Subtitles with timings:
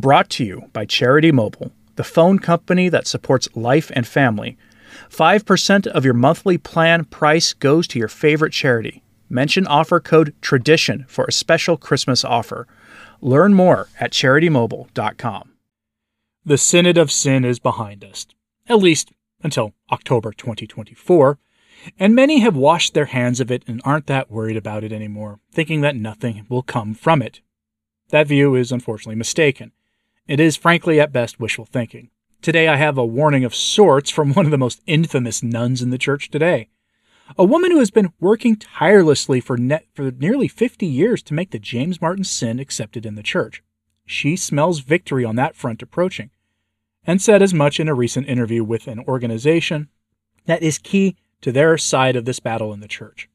[0.00, 4.56] Brought to you by Charity Mobile, the phone company that supports life and family.
[5.10, 9.02] 5% of your monthly plan price goes to your favorite charity.
[9.28, 12.66] Mention offer code TRADITION for a special Christmas offer.
[13.20, 15.50] Learn more at charitymobile.com.
[16.46, 18.26] The Synod of Sin is behind us,
[18.70, 19.12] at least
[19.42, 21.38] until October 2024,
[21.98, 25.40] and many have washed their hands of it and aren't that worried about it anymore,
[25.52, 27.42] thinking that nothing will come from it.
[28.08, 29.72] That view is unfortunately mistaken.
[30.30, 32.08] It is, frankly, at best wishful thinking.
[32.40, 35.90] Today I have a warning of sorts from one of the most infamous nuns in
[35.90, 36.68] the church today.
[37.36, 41.50] A woman who has been working tirelessly for, net, for nearly 50 years to make
[41.50, 43.64] the James Martin sin accepted in the church.
[44.06, 46.30] She smells victory on that front approaching,
[47.04, 49.88] and said as much in a recent interview with an organization
[50.46, 53.28] that is key to their side of this battle in the church.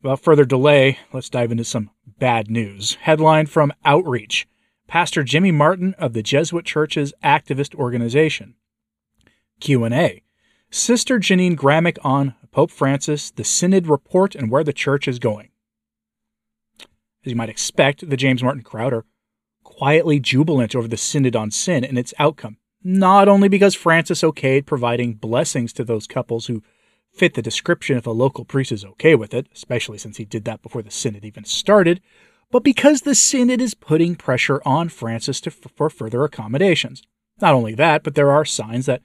[0.00, 2.94] Without further delay, let's dive into some bad news.
[3.00, 4.46] Headline from Outreach
[4.88, 8.54] Pastor Jimmy Martin of the Jesuit Church's activist organization.
[9.60, 10.22] Q&A.
[10.70, 15.50] Sister Jeannine Gramick on Pope Francis, the Synod report and where the church is going.
[16.80, 19.04] As you might expect, the James Martin crowd are
[19.62, 24.64] quietly jubilant over the Synod on Sin and its outcome, not only because Francis okayed
[24.64, 26.62] providing blessings to those couples who
[27.12, 30.46] fit the description if a local priest is okay with it, especially since he did
[30.46, 32.00] that before the Synod even started,
[32.50, 37.02] but because the Synod is putting pressure on Francis to, for further accommodations.
[37.40, 39.02] Not only that, but there are signs that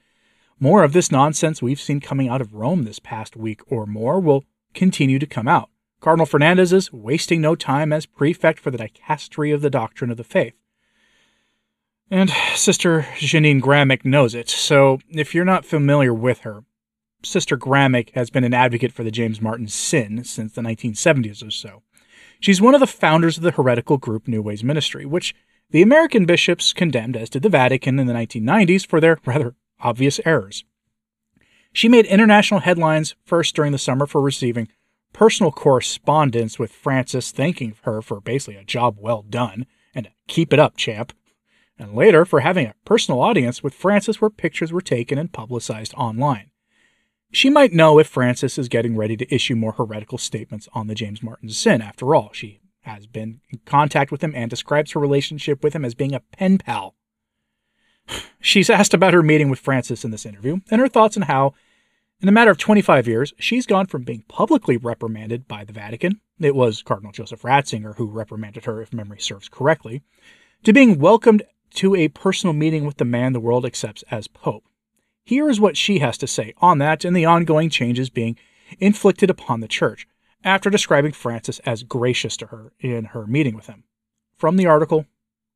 [0.58, 4.18] more of this nonsense we've seen coming out of Rome this past week or more
[4.18, 5.70] will continue to come out.
[6.00, 10.16] Cardinal Fernandez is wasting no time as prefect for the dicastery of the doctrine of
[10.16, 10.54] the faith.
[12.10, 16.64] And Sister Jeannine Gramick knows it, so if you're not familiar with her,
[17.22, 21.50] Sister Gramick has been an advocate for the James Martin sin since the 1970s or
[21.50, 21.82] so.
[22.40, 25.34] She's one of the founders of the heretical group New Ways Ministry, which
[25.70, 30.20] the American bishops condemned, as did the Vatican in the 1990s, for their rather obvious
[30.24, 30.64] errors.
[31.72, 34.68] She made international headlines first during the summer for receiving
[35.12, 40.58] personal correspondence with Francis thanking her for basically a job well done and keep it
[40.58, 41.12] up, champ,
[41.78, 45.94] and later for having a personal audience with Francis where pictures were taken and publicized
[45.94, 46.50] online.
[47.34, 50.94] She might know if Francis is getting ready to issue more heretical statements on the
[50.94, 51.82] James Martin sin.
[51.82, 55.84] After all, she has been in contact with him and describes her relationship with him
[55.84, 56.94] as being a pen pal.
[58.40, 61.54] She's asked about her meeting with Francis in this interview and her thoughts on how,
[62.20, 66.20] in a matter of 25 years, she's gone from being publicly reprimanded by the Vatican,
[66.38, 70.02] it was Cardinal Joseph Ratzinger who reprimanded her, if memory serves correctly,
[70.62, 71.42] to being welcomed
[71.74, 74.64] to a personal meeting with the man the world accepts as Pope.
[75.24, 78.36] Here is what she has to say on that and the ongoing changes being
[78.78, 80.06] inflicted upon the church
[80.44, 83.84] after describing Francis as gracious to her in her meeting with him.
[84.36, 85.06] From the article,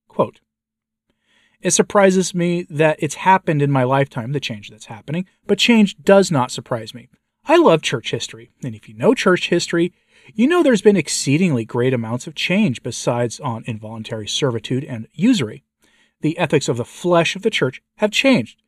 [0.09, 0.41] quote,
[1.61, 5.97] It surprises me that it's happened in my lifetime, the change that's happening, but change
[6.03, 7.09] does not surprise me.
[7.45, 9.93] I love church history, and if you know church history,
[10.35, 15.63] you know there's been exceedingly great amounts of change besides on involuntary servitude and usury.
[16.23, 18.59] The ethics of the flesh of the church have changed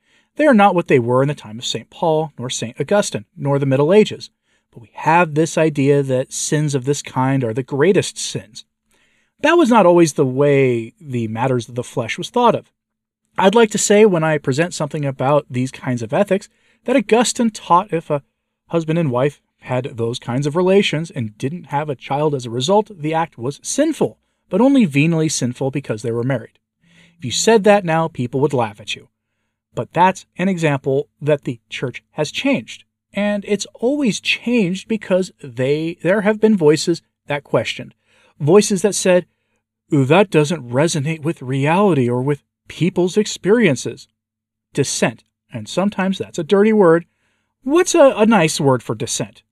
[0.41, 1.91] they are not what they were in the time of St.
[1.91, 2.81] Paul, nor St.
[2.81, 4.31] Augustine, nor the Middle Ages.
[4.71, 8.65] But we have this idea that sins of this kind are the greatest sins.
[9.41, 12.73] That was not always the way the matters of the flesh was thought of.
[13.37, 16.49] I'd like to say when I present something about these kinds of ethics
[16.85, 18.23] that Augustine taught if a
[18.69, 22.51] husband and wife had those kinds of relations and didn't have a child as a
[22.51, 24.19] result, the act was sinful,
[24.49, 26.59] but only venially sinful because they were married.
[27.19, 29.11] If you said that now, people would laugh at you.
[29.75, 32.85] But that's an example that the church has changed.
[33.13, 37.95] And it's always changed because they there have been voices that questioned.
[38.39, 39.27] Voices that said,
[39.91, 44.09] that doesn't resonate with reality or with people's experiences.
[44.73, 45.25] Dissent.
[45.53, 47.07] And sometimes that's a dirty word.
[47.63, 49.43] What's a, a nice word for dissent?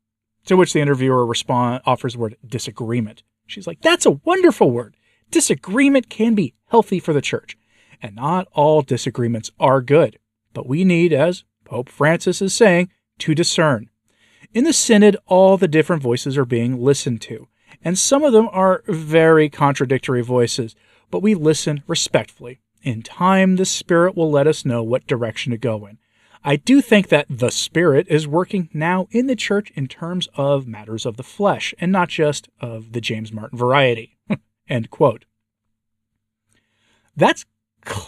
[0.47, 3.23] To which the interviewer respond, offers the word disagreement.
[3.47, 4.97] She's like, that's a wonderful word.
[5.31, 7.59] Disagreement can be healthy for the church
[8.03, 10.19] and not all disagreements are good.
[10.53, 13.91] But we need, as Pope Francis is saying, to discern.
[14.55, 17.49] In the Synod, all the different voices are being listened to,
[17.83, 20.75] and some of them are very contradictory voices,
[21.11, 22.61] but we listen respectfully.
[22.83, 25.99] In time, the Spirit will let us know what direction to go in.
[26.45, 30.67] I do think that the Spirit is working now in the church in terms of
[30.67, 34.17] matters of the flesh, and not just of the James Martin variety.
[34.69, 35.25] End quote.
[37.17, 37.45] That's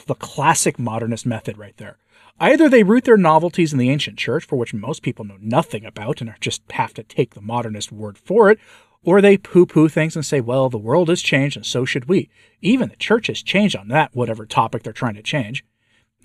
[0.06, 1.98] the classic modernist method right there.
[2.38, 5.84] Either they root their novelties in the ancient church, for which most people know nothing
[5.84, 8.58] about and just have to take the modernist word for it,
[9.02, 12.08] Or they poo poo things and say, well, the world has changed and so should
[12.08, 12.28] we.
[12.60, 15.64] Even the church has changed on that, whatever topic they're trying to change.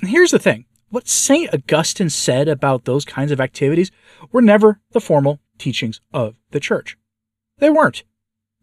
[0.01, 1.53] And here's the thing what St.
[1.53, 3.91] Augustine said about those kinds of activities
[4.31, 6.97] were never the formal teachings of the church.
[7.59, 8.03] They weren't.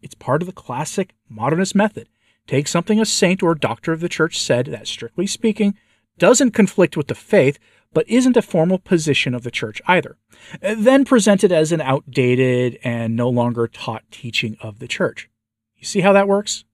[0.01, 2.07] It's part of the classic modernist method.
[2.47, 5.75] Take something a saint or doctor of the church said that, strictly speaking,
[6.17, 7.57] doesn't conflict with the faith,
[7.93, 10.17] but isn't a formal position of the church either.
[10.61, 15.29] Then present it as an outdated and no longer taught teaching of the church.
[15.77, 16.65] You see how that works?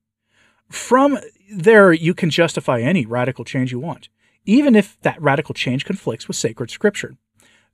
[0.70, 1.20] From
[1.52, 4.10] there, you can justify any radical change you want,
[4.46, 7.16] even if that radical change conflicts with sacred scripture.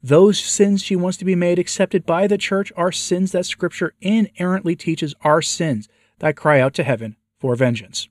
[0.02, 3.94] Those sins she wants to be made accepted by the church are sins that scripture
[4.02, 5.88] inerrantly teaches are sins
[6.20, 7.16] that cry out to heaven
[7.46, 8.10] for vengeance.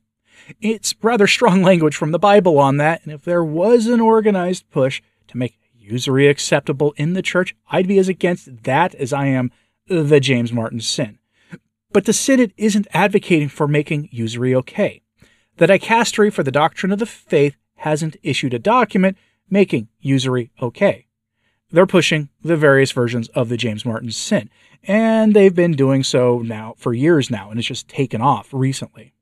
[0.61, 4.71] It's rather strong language from the Bible on that, and if there was an organized
[4.71, 9.27] push to make usury acceptable in the church, I'd be as against that as I
[9.27, 9.51] am
[9.89, 11.19] the James Martin sin.
[11.91, 15.03] But the Synod isn't advocating for making usury okay.
[15.57, 19.17] The Dicastery for the Doctrine of the Faith hasn't issued a document
[19.51, 21.07] making usury okay.
[21.73, 24.49] They're pushing the various versions of the James Martin sin,
[24.85, 29.14] and they've been doing so now for years now, and it's just taken off recently.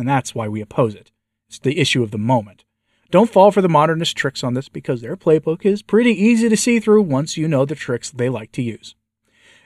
[0.00, 1.12] And that's why we oppose it.
[1.46, 2.64] It's the issue of the moment.
[3.10, 6.56] Don't fall for the modernist tricks on this because their playbook is pretty easy to
[6.56, 8.94] see through once you know the tricks they like to use.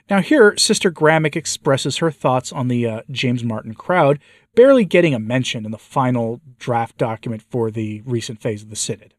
[0.09, 4.19] Now, here, Sister Gramick expresses her thoughts on the uh, James Martin crowd,
[4.55, 8.75] barely getting a mention in the final draft document for the recent phase of the
[8.75, 9.13] Synod.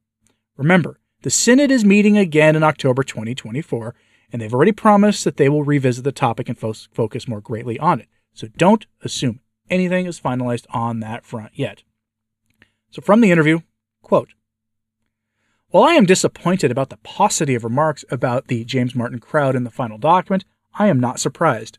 [0.59, 3.95] Remember, the Synod is meeting again in October 2024,
[4.31, 7.79] and they've already promised that they will revisit the topic and fo- focus more greatly
[7.79, 8.09] on it.
[8.35, 9.41] So don't assume
[9.71, 11.83] anything is finalized on that front yet.
[12.91, 13.61] So, from the interview,
[14.07, 14.35] Quote,
[15.71, 19.65] While I am disappointed about the paucity of remarks about the James Martin crowd in
[19.65, 20.45] the final document,
[20.79, 21.79] I am not surprised.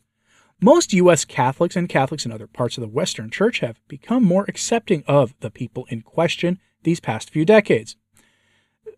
[0.60, 1.24] Most U.S.
[1.24, 5.36] Catholics and Catholics in other parts of the Western Church have become more accepting of
[5.40, 7.96] the people in question these past few decades.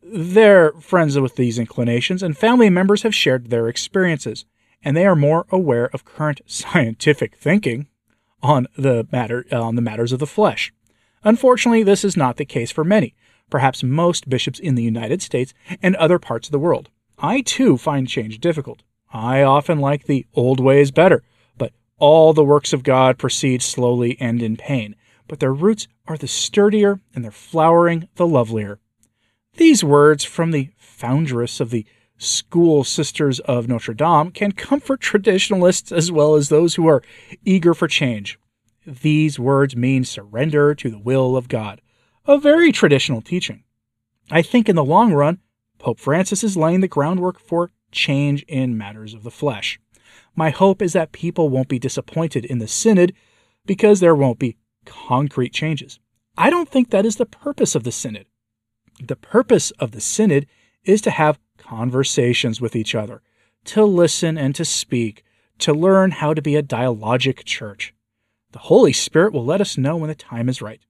[0.01, 4.45] They're friends with these inclinations, and family members have shared their experiences,
[4.83, 7.89] and they are more aware of current scientific thinking
[8.41, 10.73] on the matter uh, on the matters of the flesh.
[11.23, 13.13] Unfortunately, this is not the case for many,
[13.49, 16.89] perhaps most bishops in the United States and other parts of the world.
[17.17, 18.83] I too find change difficult.
[19.11, 21.23] I often like the old ways better,
[21.57, 24.95] but all the works of God proceed slowly and in pain,
[25.27, 28.79] but their roots are the sturdier and their flowering the lovelier.
[29.57, 31.85] These words from the foundress of the
[32.19, 37.01] School Sisters of Notre Dame can comfort traditionalists as well as those who are
[37.45, 38.37] eager for change.
[38.85, 41.81] These words mean surrender to the will of God,
[42.25, 43.63] a very traditional teaching.
[44.29, 45.39] I think in the long run,
[45.79, 49.79] Pope Francis is laying the groundwork for change in matters of the flesh.
[50.35, 53.13] My hope is that people won't be disappointed in the Synod
[53.65, 55.99] because there won't be concrete changes.
[56.37, 58.25] I don't think that is the purpose of the Synod.
[59.01, 60.47] The purpose of the Synod
[60.83, 61.39] is to have
[61.69, 63.21] conversations with each other,
[63.63, 65.23] to listen and to speak,
[65.59, 67.93] to learn how to be a dialogic church.
[68.53, 70.81] The Holy Spirit will let us know when the time is right.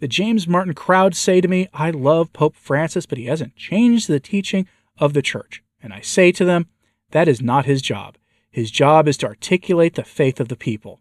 [0.00, 4.08] The James Martin crowd say to me, I love Pope Francis, but he hasn't changed
[4.08, 4.66] the teaching
[4.98, 5.62] of the church.
[5.80, 6.66] And I say to them,
[7.12, 8.16] that is not his job.
[8.50, 11.00] His job is to articulate the faith of the people.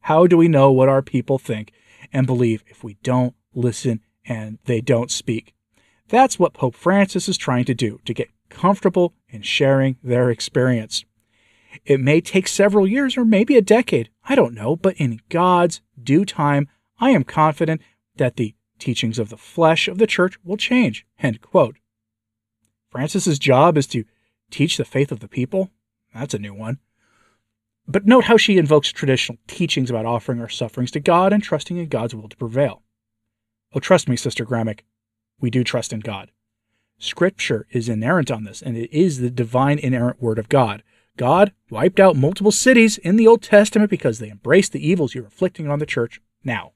[0.00, 1.72] How do we know what our people think
[2.12, 5.54] and believe if we don't listen and they don't speak?
[6.08, 11.04] That's what Pope Francis is trying to do to get comfortable in sharing their experience.
[11.84, 15.80] It may take several years or maybe a decade, I don't know, but in God's
[16.02, 17.82] due time, I am confident
[18.16, 21.06] that the teachings of the flesh of the church will change.
[21.18, 21.76] End quote.
[22.90, 24.04] Francis's job is to
[24.50, 25.70] teach the faith of the people.
[26.14, 26.78] That's a new one.
[27.86, 31.76] But note how she invokes traditional teachings about offering our sufferings to God and trusting
[31.76, 32.82] in God's will to prevail.
[33.74, 34.80] Oh, trust me, Sister Gramick,
[35.40, 36.30] we do trust in God.
[36.98, 40.82] Scripture is inerrant on this, and it is the divine inerrant word of God.
[41.16, 45.24] God wiped out multiple cities in the Old Testament because they embraced the evils you're
[45.24, 46.72] inflicting on the church now.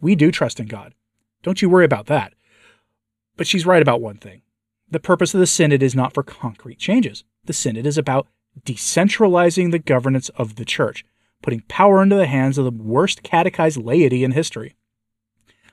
[0.00, 0.94] We do trust in God.
[1.42, 2.34] Don't you worry about that.
[3.36, 4.42] But she's right about one thing.
[4.90, 7.24] The purpose of the Synod is not for concrete changes.
[7.44, 8.26] The Synod is about
[8.64, 11.04] decentralizing the governance of the church,
[11.42, 14.74] putting power into the hands of the worst catechized laity in history.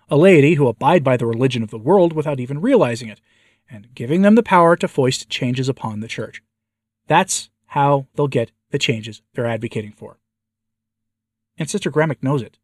[0.10, 3.22] A laity who abide by the religion of the world without even realizing it,
[3.70, 6.42] and giving them the power to foist changes upon the church.
[7.08, 10.20] That's how they'll get the changes they're advocating for.
[11.58, 12.58] And Sister Gramick knows it.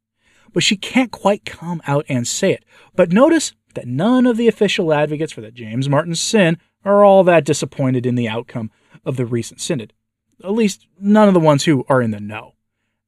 [0.54, 2.66] But she can't quite come out and say it.
[2.96, 7.24] But notice that none of the official advocates for the James Martin sin are all
[7.24, 8.70] that disappointed in the outcome
[9.06, 9.94] of the recent synod.
[10.44, 12.56] At least, none of the ones who are in the know.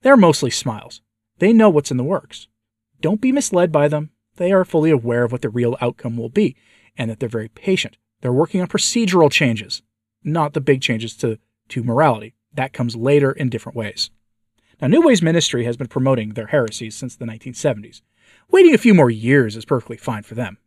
[0.02, 1.02] They're mostly smiles.
[1.40, 2.48] They know what's in the works.
[3.02, 4.12] Don't be misled by them.
[4.38, 6.56] They are fully aware of what the real outcome will be
[6.98, 7.98] and that they're very patient.
[8.22, 9.82] They're working on procedural changes,
[10.24, 11.38] not the big changes to,
[11.70, 12.36] to morality.
[12.54, 14.10] That comes later in different ways.
[14.82, 18.02] Now, New Ways Ministry has been promoting their heresies since the 1970s.
[18.50, 20.58] Waiting a few more years is perfectly fine for them.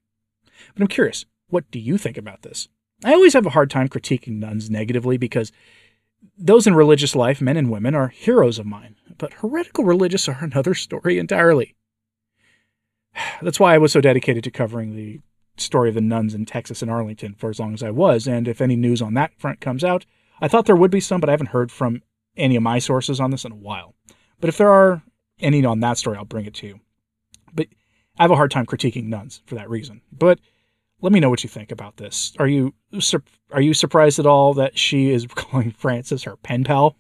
[0.75, 2.69] But I'm curious, what do you think about this?
[3.05, 5.53] I always have a hard time critiquing nuns negatively because
[6.39, 10.39] those in religious life, men and women, are heroes of mine, but heretical religious are
[10.41, 11.75] another story entirely.
[13.43, 15.21] That's why I was so dedicated to covering the
[15.57, 18.47] story of the nuns in Texas and Arlington for as long as I was, and
[18.47, 20.05] if any news on that front comes out,
[20.41, 22.03] I thought there would be some, but I haven't heard from
[22.37, 23.95] any of my sources on this in a while.
[24.41, 25.03] But if there are
[25.41, 26.81] any on that story, I'll bring it to you.
[27.55, 27.69] But
[28.19, 30.03] I have a hard time critiquing nuns for that reason.
[30.13, 30.41] But
[31.01, 32.33] let me know what you think about this.
[32.39, 32.75] Are you
[33.53, 36.97] are you surprised at all that she is calling Francis her pen pal?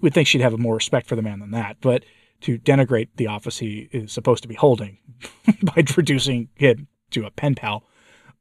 [0.00, 2.04] Would think she'd have more respect for the man than that, but
[2.42, 4.98] to denigrate the office he is supposed to be holding
[5.62, 7.84] by introducing him to a pen pal.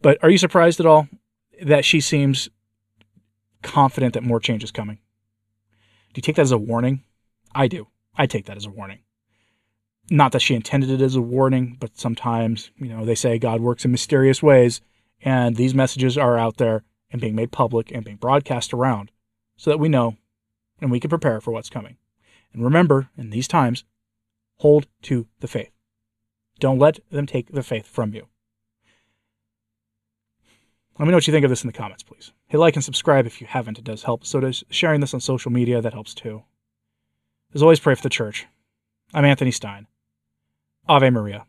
[0.01, 1.07] But are you surprised at all
[1.61, 2.49] that she seems
[3.61, 4.97] confident that more change is coming?
[6.13, 7.03] Do you take that as a warning?
[7.53, 7.87] I do.
[8.15, 8.99] I take that as a warning
[10.11, 13.61] not that she intended it as a warning, but sometimes, you know, they say God
[13.61, 14.81] works in mysterious ways,
[15.21, 19.11] and these messages are out there and being made public and being broadcast around
[19.55, 20.17] so that we know
[20.81, 21.95] and we can prepare for what's coming.
[22.53, 23.85] And remember, in these times,
[24.61, 25.71] hold to the faith.
[26.59, 28.27] Don't let them take the faith from you.
[30.99, 32.31] Let me know what you think of this in the comments, please.
[32.45, 33.79] Hit like and subscribe if you haven't.
[33.79, 34.23] It does help.
[34.23, 35.81] So does sharing this on social media.
[35.81, 36.43] That helps too.
[37.55, 38.45] As always, pray for the church.
[39.15, 39.87] I'm Anthony Stine.
[40.87, 41.47] Ave Maria.